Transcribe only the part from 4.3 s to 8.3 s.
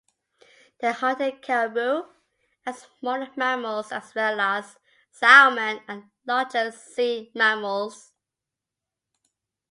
as salmon and larger sea mammals.